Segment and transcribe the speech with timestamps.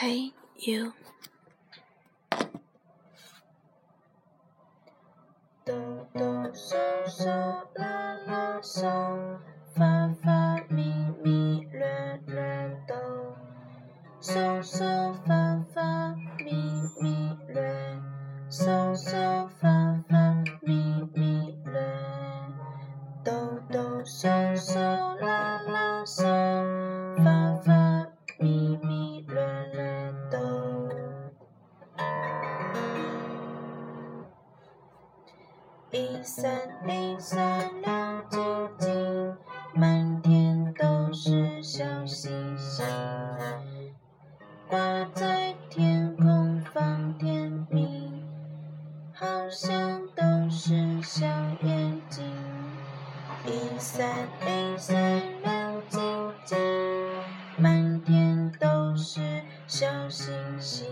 [0.00, 0.94] Hey you，
[5.62, 5.74] 哆
[6.14, 6.24] 哆
[6.54, 6.74] 嗦
[7.06, 7.26] 嗦
[7.74, 8.80] 啦啦嗦，
[9.74, 10.84] 发发咪
[11.22, 12.96] 咪来来哆，
[14.22, 16.50] 嗦嗦发发咪
[17.02, 18.00] 咪来，
[18.48, 19.68] 嗦嗦发
[20.08, 20.16] 发
[20.62, 21.78] 咪咪来，
[23.22, 24.80] 哆哆嗦嗦
[25.16, 25.39] 啦
[35.92, 36.48] 一闪
[36.86, 38.40] 一闪亮晶
[38.78, 39.36] 晶，
[39.74, 42.86] 满天都是小星星，
[44.68, 44.78] 挂
[45.12, 48.24] 在天空放天明，
[49.12, 51.26] 好像都是小
[51.62, 52.24] 眼睛。
[53.44, 54.94] 一闪一闪
[55.42, 56.00] 亮晶
[56.44, 56.56] 晶，
[57.58, 60.86] 满天都是小星星。